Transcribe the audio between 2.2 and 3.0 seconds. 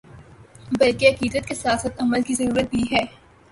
کی ضرورت بھی